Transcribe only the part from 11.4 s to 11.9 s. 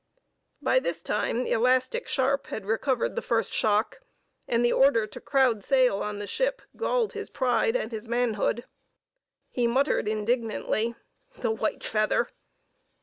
white